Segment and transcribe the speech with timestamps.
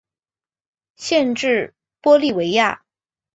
[0.95, 2.81] 县治玻利维亚。